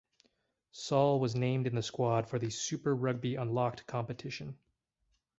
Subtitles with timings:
[0.71, 4.57] Saal was named in the squad for the Super Rugby Unlocked competition.